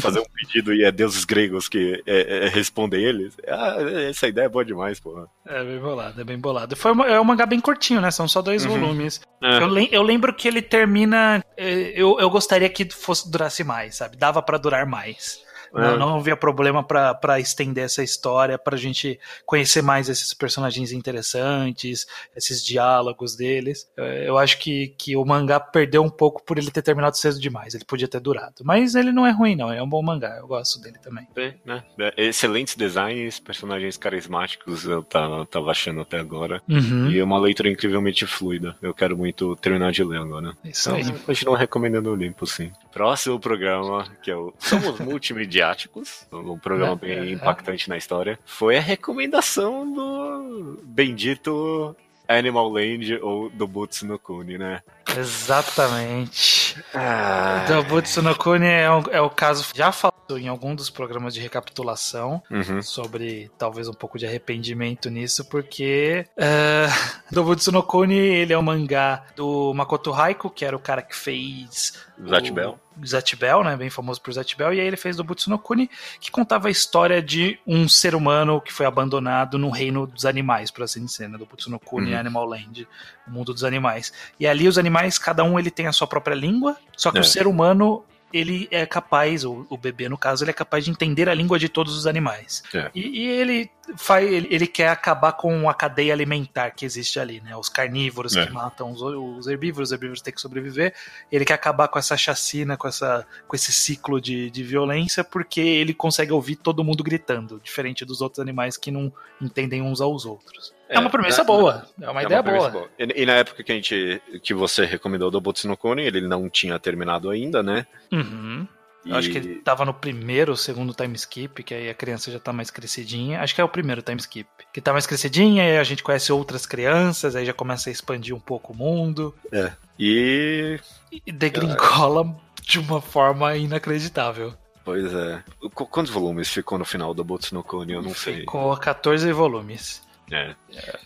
[0.00, 3.36] fazer um pedido e é deuses gregos que é, é, respondem eles.
[3.46, 3.76] Ah,
[4.08, 5.28] essa ideia é boa demais, porra.
[5.46, 6.74] É bem bolado, é bem bolado.
[6.74, 8.10] Foi uma, é um mangá bem curtinho, né?
[8.10, 8.80] São só dois uhum.
[8.80, 9.20] volumes.
[9.42, 9.58] É.
[9.58, 11.44] Eu, eu, lembro que ele termina.
[11.56, 14.16] É, eu, eu gostaria que fosse durasse mais, sabe?
[14.16, 15.40] Dava para durar mais.
[15.72, 15.96] Não, é.
[15.96, 22.06] não havia problema para estender essa história, para a gente conhecer mais esses personagens interessantes,
[22.36, 23.88] esses diálogos deles.
[23.96, 27.74] Eu acho que, que o mangá perdeu um pouco por ele ter terminado cedo demais.
[27.74, 28.62] Ele podia ter durado.
[28.64, 29.72] Mas ele não é ruim, não.
[29.72, 30.36] É um bom mangá.
[30.38, 31.26] Eu gosto dele também.
[31.36, 31.84] É, né?
[31.98, 36.62] É, excelentes designs, personagens carismáticos, eu tava, tava achando até agora.
[36.68, 37.10] Uhum.
[37.10, 38.76] E uma leitura incrivelmente fluida.
[38.82, 40.56] Eu quero muito terminar de ler agora.
[40.64, 41.20] Isso então, aí.
[41.20, 42.72] Continuo recomendando o Olimpo, sim.
[42.92, 48.38] Próximo programa, que é o Somos Multimediáticos Asiáticos, um programa bem é, impactante na história,
[48.46, 51.94] foi a recomendação do bendito
[52.26, 54.80] Animal Land ou do Butsu no Kuni, né?
[55.18, 56.76] Exatamente.
[56.94, 57.64] Ah.
[57.66, 59.66] Do Butsu no Kuni é, o, é o caso.
[59.74, 62.80] Já falou em algum dos programas de recapitulação uhum.
[62.80, 68.58] sobre talvez um pouco de arrependimento nisso, porque uh, do Butsu no Kuni ele é
[68.58, 71.98] um mangá do Makoto Haiko, que era o cara que fez.
[72.28, 72.78] Zatibel.
[73.06, 76.70] Zatibel, né, bem famoso por Zatibel, e aí ele fez do Butsunokuni, que contava a
[76.70, 81.28] história de um ser humano que foi abandonado no reino dos animais, por assim dizer,
[81.28, 82.18] né, do Butsunokuni uhum.
[82.18, 82.86] Animal Land,
[83.26, 84.12] o mundo dos animais.
[84.38, 87.20] E ali os animais, cada um ele tem a sua própria língua, só que é.
[87.20, 90.90] o ser humano ele é capaz, o, o bebê no caso, ele é capaz de
[90.90, 92.62] entender a língua de todos os animais.
[92.72, 92.90] É.
[92.94, 97.40] E, e, ele faz, ele, ele, quer acabar com a cadeia alimentar que existe ali,
[97.40, 97.56] né?
[97.56, 98.46] Os carnívoros é.
[98.46, 100.94] que matam os, os, herbívoros, os herbívoros têm que sobreviver.
[101.30, 105.60] Ele quer acabar com essa chacina, com, essa, com esse ciclo de, de violência, porque
[105.60, 110.24] ele consegue ouvir todo mundo gritando, diferente dos outros animais que não entendem uns aos
[110.24, 110.74] outros.
[110.88, 111.86] É, uma premissa boa.
[112.00, 112.70] É uma é ideia uma boa.
[112.70, 112.90] boa.
[112.98, 116.48] E, e, na época que a gente que você recomendou do Butsu no ele não
[116.48, 117.86] tinha terminado ainda, né?
[118.10, 118.66] Uhum.
[119.04, 119.12] E...
[119.12, 122.38] Acho que ele tava no primeiro ou segundo time skip, que aí a criança já
[122.38, 123.40] tá mais crescidinha.
[123.40, 124.48] Acho que é o primeiro time skip.
[124.72, 128.34] Que tá mais crescidinha, aí a gente conhece outras crianças, aí já começa a expandir
[128.34, 129.34] um pouco o mundo.
[129.50, 129.72] É.
[129.98, 130.78] E.
[131.10, 134.54] E degringola de uma forma inacreditável.
[134.84, 135.42] Pois é.
[135.74, 137.14] Quantos volumes ficou no final
[137.52, 137.92] no Kuni?
[137.92, 138.40] Eu não ficou sei.
[138.40, 140.02] Ficou 14 volumes.
[140.30, 140.54] É.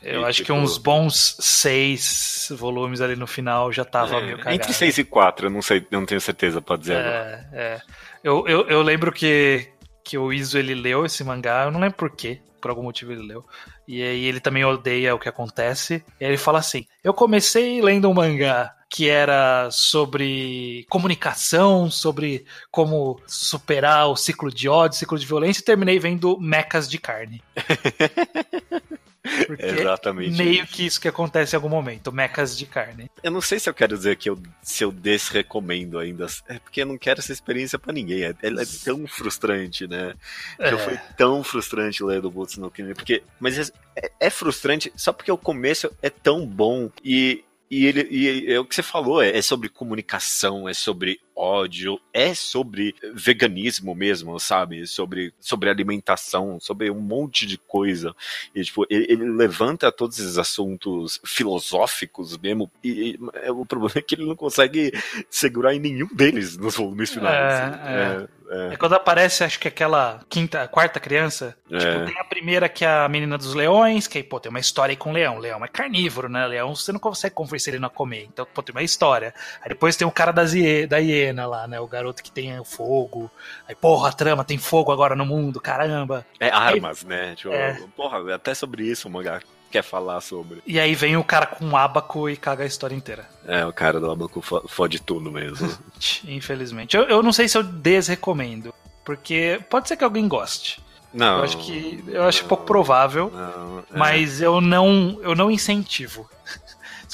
[0.02, 0.46] Eu e, acho tipo...
[0.46, 4.56] que uns bons seis volumes ali no final já tava é, meio cagado.
[4.56, 7.48] Entre seis e quatro, eu não sei, não tenho certeza pra dizer é, agora.
[7.52, 7.80] É.
[8.22, 9.68] Eu, eu, eu lembro que
[10.04, 13.12] que o Iso ele leu esse mangá, eu não lembro por quê, por algum motivo
[13.12, 13.44] ele leu.
[13.88, 16.04] E aí ele também odeia o que acontece.
[16.20, 22.46] E aí ele fala assim: Eu comecei lendo um mangá que era sobre comunicação, sobre
[22.70, 27.42] como superar o ciclo de ódio, ciclo de violência, e terminei vendo mecas de carne.
[29.46, 30.36] Porque Exatamente.
[30.36, 33.10] Meio que isso que acontece em algum momento, mecas de carne.
[33.22, 36.26] Eu não sei se eu quero dizer que eu, se eu desrecomendo ainda.
[36.46, 38.22] É porque eu não quero essa experiência para ninguém.
[38.22, 40.14] É, é, é, tão frustrante, né?
[40.58, 40.76] É.
[40.76, 42.94] Foi tão frustrante ler do Boots no Kine.
[42.94, 48.06] Porque, mas é, é frustrante só porque o começo é tão bom e e ele
[48.10, 52.94] e é o que você falou, é, é sobre comunicação, é sobre ódio, é sobre
[53.12, 54.86] veganismo mesmo, sabe?
[54.86, 58.14] Sobre, sobre alimentação, sobre um monte de coisa.
[58.54, 63.94] E, tipo, ele, ele levanta todos esses assuntos filosóficos mesmo, e, e, é, o problema
[63.96, 64.92] é que ele não consegue
[65.28, 67.34] segurar em nenhum deles nos volumes finais.
[67.34, 68.44] É, é.
[68.50, 68.74] É.
[68.74, 68.76] é.
[68.76, 71.56] quando aparece, acho que aquela quinta, quarta criança.
[71.70, 71.78] É.
[71.78, 74.60] Tipo, tem a primeira que é a menina dos leões, que aí, pô, tem uma
[74.60, 75.38] história aí com o leão.
[75.38, 76.46] Leão é carnívoro, né?
[76.46, 78.24] Leão você não consegue convencer ele a comer.
[78.24, 79.34] Então, pô, tem uma história.
[79.62, 81.80] Aí depois tem o cara da, zie, da hiena lá, né?
[81.80, 83.30] O garoto que tem o fogo.
[83.68, 86.26] Aí, porra, a trama tem fogo agora no mundo, caramba.
[86.38, 87.34] É armas, aí, né?
[87.34, 87.80] Tipo, é.
[87.96, 89.40] Porra, até sobre isso o mangá
[89.74, 90.62] quer falar sobre.
[90.64, 93.28] E aí vem o cara com um abaco e caga a história inteira.
[93.44, 95.68] É, o cara do abaco fode tudo mesmo.
[96.28, 96.96] Infelizmente.
[96.96, 98.72] Eu, eu não sei se eu desrecomendo,
[99.04, 100.80] porque pode ser que alguém goste.
[101.12, 101.38] Não.
[101.38, 103.82] Eu acho que eu acho não, pouco provável, não, é.
[103.96, 106.28] mas eu não eu não incentivo.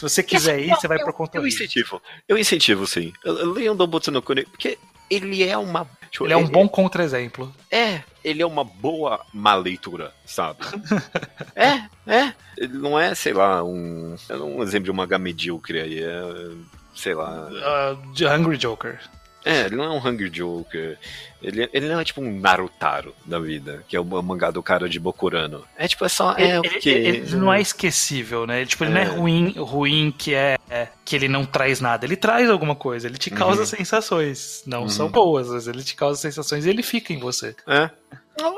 [0.01, 2.01] Se você quiser ir, você vai por conta Eu incentivo.
[2.27, 3.13] Eu incentivo, sim.
[3.23, 4.79] Leiam Dobutsu no Kuni, porque
[5.11, 5.87] ele é uma.
[6.11, 7.55] Tipo, ele é um bom contra-exemplo.
[7.71, 10.61] É, ele é uma boa má leitura, sabe?
[11.55, 12.33] é, é.
[12.57, 14.17] Ele não é, sei lá, um.
[14.27, 16.03] É um exemplo de uma medíocre aí.
[16.03, 16.51] É,
[16.95, 17.51] sei lá.
[17.51, 18.99] Uh, The Hungry Joker.
[19.45, 20.99] É, ele não é um Hungry Joker.
[21.43, 24.89] Ele, ele não é tipo um Narutaro da vida, que é o mangá do cara
[24.89, 25.65] de Bokurano.
[25.77, 26.35] É tipo, é só.
[26.37, 26.91] É ele, que...
[26.91, 28.59] ele, ele não é esquecível, né?
[28.59, 28.95] Ele, tipo, ele é.
[28.95, 32.05] não é ruim, ruim que é, é, que ele não traz nada.
[32.05, 33.67] Ele traz alguma coisa, ele te causa uhum.
[33.67, 34.63] sensações.
[34.67, 34.89] Não uhum.
[34.89, 37.57] são boas, mas ele te causa sensações e ele fica em você.
[37.67, 37.91] É.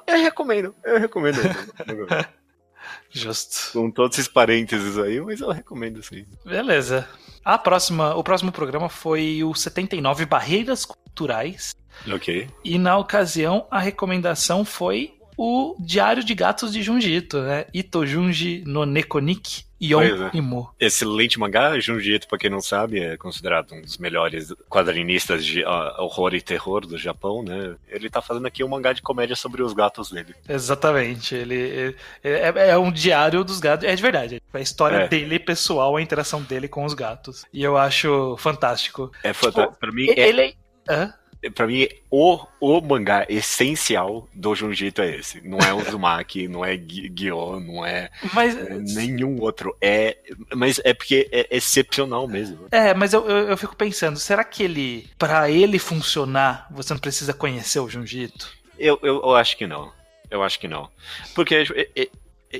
[0.07, 1.39] Eu recomendo, eu recomendo.
[3.11, 3.73] Justo.
[3.73, 6.25] Com todos esses parênteses aí, mas eu recomendo sim.
[6.45, 7.07] Beleza.
[7.45, 11.75] A próxima, o próximo programa foi o 79 Barreiras Culturais.
[12.13, 12.49] Ok.
[12.65, 17.67] E na ocasião a recomendação foi o Diário de Gatos de Junji Ito, né?
[17.73, 20.31] Ito Junji no Nekonik Yon é.
[20.33, 20.73] Imo.
[20.79, 25.65] Excelente mangá, Junji Ito, pra quem não sabe, é considerado um dos melhores quadrinistas de
[25.65, 27.75] uh, horror e terror do Japão, né?
[27.89, 30.35] Ele tá fazendo aqui um mangá de comédia sobre os gatos dele.
[30.49, 34.97] Exatamente, ele, ele é, é, um diário dos gatos, é de verdade, é a história
[34.99, 35.09] é.
[35.09, 37.45] dele pessoal, a interação dele com os gatos.
[37.53, 39.11] E eu acho fantástico.
[39.25, 40.09] É fantástico, tipo, pra mim...
[40.11, 40.57] É ele
[40.89, 40.95] é...
[40.95, 41.15] Hã?
[41.51, 45.41] Pra mim, o, o mangá essencial do Junjito é esse.
[45.47, 49.77] Não é o Uzumaki, não é Gyo, não é, mas, é, nenhum outro.
[49.81, 50.17] É,
[50.55, 52.69] mas é porque é excepcional mesmo.
[52.71, 57.01] É, mas eu, eu, eu fico pensando, será que ele, para ele funcionar, você não
[57.01, 58.53] precisa conhecer o Junjito?
[58.79, 59.93] Eu, eu, eu acho que não.
[60.31, 60.89] Eu acho que não.
[61.35, 61.67] Porque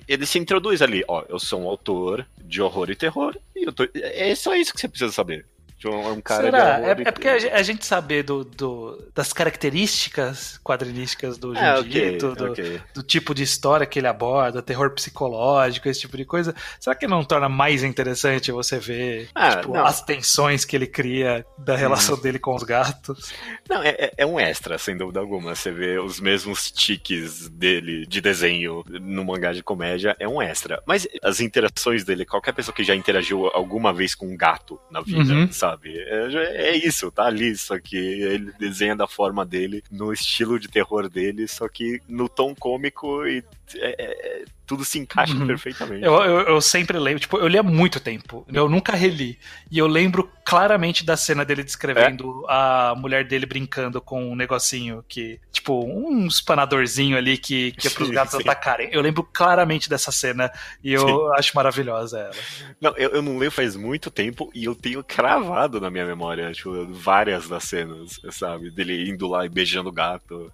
[0.09, 3.89] ele se introduz ali, ó, eu sou um autor de horror e terror, e tô,
[3.95, 5.47] é só isso que você precisa saber
[5.91, 6.81] um cara Será?
[6.81, 12.33] É, é, porque a gente saber do, do, das características quadrinísticas do é, okay, do,
[12.51, 12.81] okay.
[12.95, 17.07] do, tipo de história que ele aborda, terror psicológico, esse tipo de coisa, será que
[17.07, 22.17] não torna mais interessante você ver ah, tipo, as tensões que ele cria da relação
[22.17, 22.21] hum.
[22.21, 23.33] dele com os gatos?
[23.69, 25.55] Não, é, é, é um extra, sem dúvida alguma.
[25.55, 30.83] Você vê os mesmos tiques dele de desenho no mangá de comédia, é um extra.
[30.87, 35.01] Mas as interações dele, qualquer pessoa que já interagiu alguma vez com um gato na
[35.01, 35.51] vida, uhum.
[35.51, 35.72] sabe?
[35.73, 35.99] Sabe?
[35.99, 40.69] É, é, isso, tá ali, só que ele desenha da forma dele, no estilo de
[40.69, 43.43] terror dele, só que no tom cômico e
[43.77, 45.47] é, é tudo se encaixa uhum.
[45.47, 46.03] perfeitamente.
[46.03, 49.39] Eu, eu, eu, sempre lembro, tipo, eu li há muito tempo, eu nunca reli.
[49.71, 52.53] E eu lembro claramente da cena dele descrevendo é?
[52.53, 57.91] a mulher dele brincando com um negocinho que, tipo, um espanadorzinho ali que, que é
[57.91, 58.41] pros sim, gatos sim.
[58.41, 58.89] atacarem.
[58.93, 60.51] Eu lembro claramente dessa cena
[60.83, 61.39] e eu sim.
[61.39, 62.35] acho maravilhosa ela.
[62.81, 66.51] Não, eu, eu não leio faz muito tempo e eu tenho cravado na minha memória,
[66.53, 68.71] tipo, várias das cenas, sabe?
[68.71, 70.51] Dele indo lá e beijando o gato.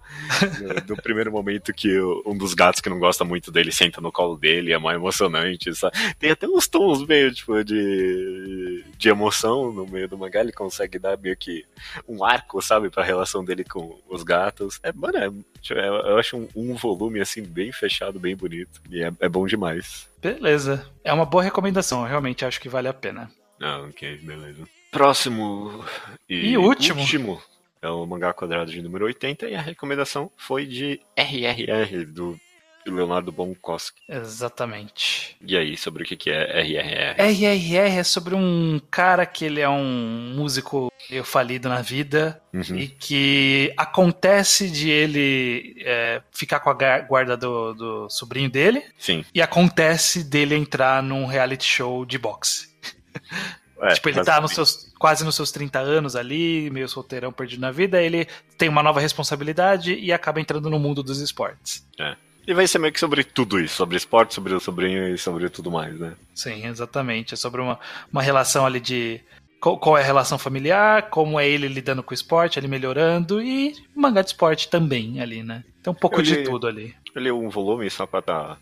[0.59, 4.11] no, no primeiro momento que um dos gatos que não gosta muito dele senta no
[4.11, 5.97] colo dele, é mais emocionante, sabe?
[6.17, 10.99] Tem até uns tons meio, tipo, de, de emoção no meio do mangá, ele consegue
[10.99, 11.65] dar meio que
[12.07, 14.79] um arco, sabe, pra relação dele com os gatos.
[14.83, 15.29] É, mano, é,
[15.61, 19.45] tipo, eu acho um, um, volume, assim, bem fechado, bem bonito, e é, é bom
[19.45, 20.09] demais.
[20.21, 20.85] Beleza.
[21.03, 23.29] É uma boa recomendação, eu realmente acho que vale a pena.
[23.61, 24.63] Ah, ok, beleza.
[24.91, 25.85] Próximo
[26.27, 27.01] e, e último.
[27.01, 27.41] último
[27.81, 32.39] É o mangá quadrado de número 80 e a recomendação foi de RRR, do
[32.85, 34.01] Leonardo Bonkowski.
[34.07, 35.35] Exatamente.
[35.41, 37.21] E aí, sobre o que é RRR?
[37.21, 42.77] RRR é sobre um cara que ele é um músico meio falido na vida uhum.
[42.77, 48.83] e que acontece de ele é, ficar com a guarda do, do sobrinho dele.
[48.97, 49.25] Sim.
[49.33, 52.69] E acontece dele entrar num reality show de boxe.
[53.81, 57.61] É, tipo, ele tá nos seus, quase nos seus 30 anos ali, meio solteirão perdido
[57.61, 61.87] na vida, ele tem uma nova responsabilidade e acaba entrando no mundo dos esportes.
[61.97, 62.15] É.
[62.49, 65.47] E vai ser meio que sobre tudo isso, sobre esporte, sobre o sobrinho e sobre
[65.49, 66.13] tudo mais, né?
[66.33, 67.35] Sim, exatamente.
[67.35, 67.79] É sobre uma,
[68.11, 69.21] uma relação ali de.
[69.61, 73.39] Qual, qual é a relação familiar, como é ele lidando com o esporte, ele melhorando,
[73.39, 75.63] e mangá de esporte também ali, né?
[75.83, 76.95] Tem um pouco de tudo ali.
[77.15, 78.57] Ele é um volume só pra tá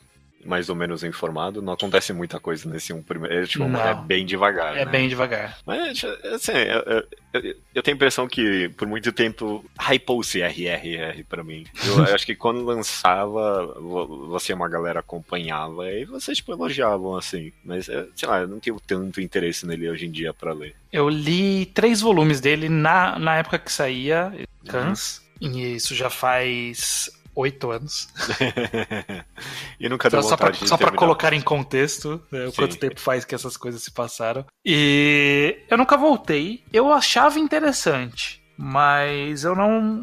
[0.46, 3.44] mais ou menos informado, não acontece muita coisa nesse um primeiro.
[3.44, 4.78] É, tipo, é bem devagar.
[4.78, 4.92] É né?
[4.92, 5.58] bem devagar.
[5.66, 11.44] Mas, assim, eu, eu, eu, tenho a impressão que por muito tempo hypou-se RRR pra
[11.44, 11.66] mim.
[11.86, 13.74] Eu, eu acho que quando lançava,
[14.28, 17.52] você e uma galera acompanhava e vocês, tipo, elogiavam, assim.
[17.64, 20.76] Mas, sei lá, eu não tenho tanto interesse nele hoje em dia para ler.
[20.92, 24.34] Eu li três volumes dele na, na época que saía,
[24.68, 25.22] Cans.
[25.42, 25.52] Uhum.
[25.52, 28.10] E isso já faz oito anos.
[29.80, 33.00] e nunca deu Só, só pra, só pra colocar em contexto né, o quanto tempo
[33.00, 34.46] faz que essas coisas se passaram.
[34.66, 36.64] E eu nunca voltei.
[36.74, 38.44] Eu achava interessante.
[38.60, 40.02] Mas eu não.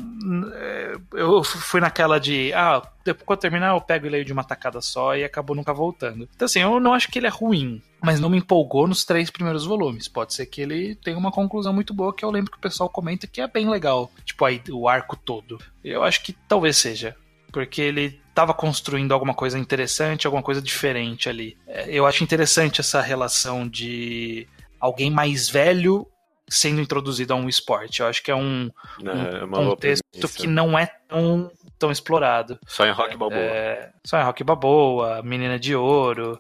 [0.55, 2.53] É, eu fui naquela de.
[2.53, 5.75] Ah, depois quando terminar eu pego e leio de uma tacada só e acabou nunca
[5.75, 6.29] voltando.
[6.33, 9.29] Então, assim, eu não acho que ele é ruim, mas não me empolgou nos três
[9.29, 10.07] primeiros volumes.
[10.07, 12.89] Pode ser que ele tenha uma conclusão muito boa que eu lembro que o pessoal
[12.89, 14.09] comenta que é bem legal.
[14.25, 15.59] Tipo, aí, o arco todo.
[15.83, 17.17] Eu acho que talvez seja
[17.55, 21.57] porque ele estava construindo alguma coisa interessante, alguma coisa diferente ali.
[21.69, 24.49] É, eu acho interessante essa relação de
[24.81, 26.05] alguém mais velho
[26.49, 28.01] sendo introduzido a um esporte.
[28.01, 28.69] Eu acho que é um,
[29.05, 32.59] é, um contexto que não é tão, tão explorado.
[32.67, 33.41] Só em Rock Balboa.
[33.41, 36.37] É, só em Rock Balboa, Menina de Ouro.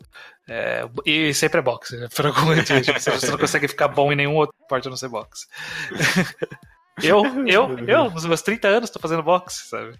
[0.48, 2.08] É, e sempre é boxe, né?
[2.14, 2.80] Por algum motivo.
[2.92, 5.46] Você não consegue ficar bom em nenhum outro esporte a não ser boxe.
[7.00, 9.96] eu, eu, eu, nos meus 30 anos, tô fazendo boxe, sabe?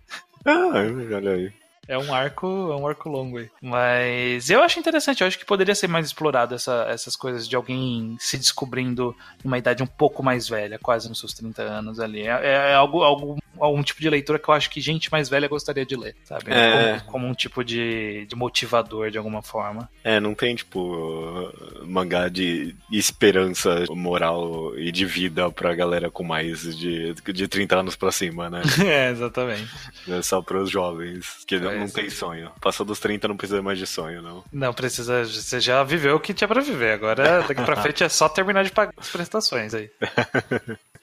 [0.46, 0.68] Ah,
[1.16, 1.63] olha aí.
[1.88, 3.51] É um arco, é um arco longo aí.
[3.61, 7.57] Mas eu acho interessante, eu acho que poderia ser mais explorado essa, essas coisas de
[7.57, 12.23] alguém se descobrindo numa idade um pouco mais velha, quase nos seus 30 anos ali.
[12.23, 15.49] É, é algo, algo, algum tipo de leitura que eu acho que gente mais velha
[15.49, 16.53] gostaria de ler, sabe?
[16.53, 17.01] É...
[17.01, 19.88] Como, como, um tipo de, de motivador de alguma forma.
[20.03, 21.53] É, não tem, tipo,
[21.85, 27.97] mangá de esperança moral e de vida pra galera com mais de, de 30 anos
[27.97, 28.62] pra cima, né?
[28.85, 29.70] é, exatamente.
[30.09, 32.50] É só pros jovens que não tem sonho.
[32.60, 34.44] Passou dos 30, não precisa mais de sonho, não.
[34.52, 35.24] Não precisa.
[35.24, 36.92] Você já viveu o que tinha pra viver.
[36.92, 39.90] Agora, daqui pra frente, é só terminar de pagar as prestações aí.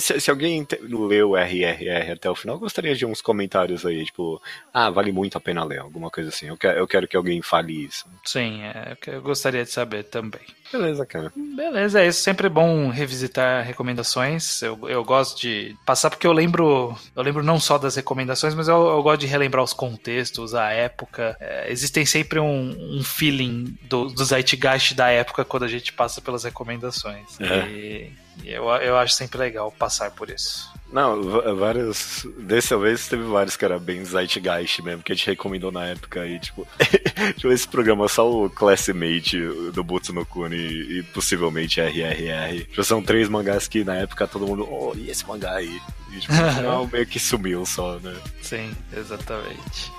[0.00, 4.40] se, se, alguém leu RRR até o final, gostaria de uns comentários aí, tipo,
[4.72, 6.46] ah, vale muito a pena ler, alguma coisa assim.
[6.46, 8.04] Eu quero, eu quero que alguém fale isso.
[8.24, 10.42] Sim, é, eu gostaria de saber também.
[10.72, 11.32] Beleza, cara.
[11.34, 12.22] Beleza, é isso.
[12.22, 14.62] Sempre bom revisitar recomendações.
[14.62, 16.96] Eu, eu gosto de passar porque eu lembro.
[17.14, 20.70] Eu lembro não só das recomendações, mas eu, eu gosto de relembrar os contextos, a
[20.70, 21.36] época.
[21.40, 26.20] É, existem sempre um, um feeling do, do zeitgeist da época quando a gente passa
[26.20, 27.40] pelas recomendações.
[27.40, 27.68] É.
[27.68, 28.12] E
[28.44, 30.70] eu, eu acho sempre legal passar por isso.
[30.92, 31.22] Não,
[31.56, 32.26] vários.
[32.38, 36.22] Dessa vez teve vários que era bem Zeitgeist mesmo, que a gente recomendou na época
[36.22, 36.66] aí, tipo.
[37.36, 39.38] tipo esse programa só o Classmate
[39.72, 42.64] do Butsu no Kuni e possivelmente RRR.
[42.64, 44.66] Tipo, são três mangás que na época todo mundo.
[44.68, 45.80] Oh, e esse mangá aí?
[46.12, 48.16] E tipo, no final meio que sumiu só, né?
[48.42, 49.92] Sim, exatamente.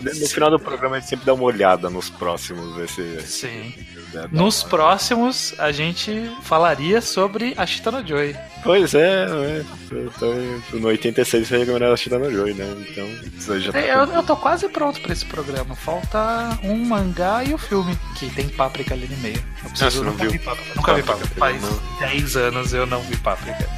[0.00, 3.20] No final do programa a gente sempre dá uma olhada nos próximos, ver se.
[3.22, 3.74] Sim.
[4.30, 8.36] Nos próximos, a gente falaria sobre a Chitana Joy.
[8.62, 9.64] Pois é, é.
[10.18, 12.64] Tô, no 86 foi recomendado a Chitana Joy, né?
[12.88, 13.06] Então,
[13.36, 15.74] isso já tá é, eu, eu tô quase pronto pra esse programa.
[15.74, 19.42] Falta um mangá e o filme, que tem páprica ali no meio.
[19.64, 20.72] Eu preciso, Nossa, nunca vi páprica.
[20.76, 21.34] Nunca vi páprica.
[21.34, 21.98] Faz não.
[21.98, 23.68] 10 anos eu não vi páprica.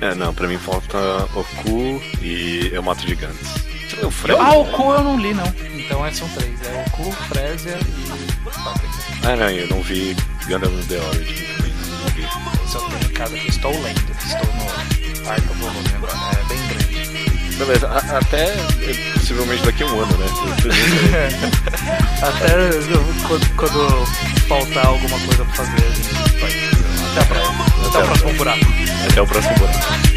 [0.00, 0.98] É, não, pra mim falta
[1.34, 3.73] Oku e Eu Mato Gigantes.
[4.02, 5.46] O Frezia, ah, o Ku eu não li, não.
[5.76, 6.60] Então é, são três.
[6.62, 9.26] É o Ku, Frezia e.
[9.26, 11.72] Ah, não, eu não vi Gundam The Origin também.
[12.00, 12.22] Não vi.
[12.22, 14.02] Eu tenho em casa que estou lendo.
[14.26, 16.12] Estou no quarto volume agora.
[16.38, 16.84] É bem grande.
[17.56, 18.52] Beleza, a, até
[19.14, 20.26] possivelmente daqui a um ano, né?
[22.20, 22.48] até
[23.28, 24.06] quando, quando,
[24.48, 26.50] faltar alguma coisa pra fazer, a gente vai.
[27.12, 27.64] Até a próxima.
[27.64, 28.66] Até, Até o próximo buraco.
[29.08, 30.13] Até o próximo buraco.